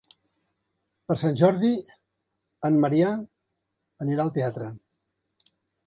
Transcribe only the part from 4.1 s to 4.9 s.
al teatre.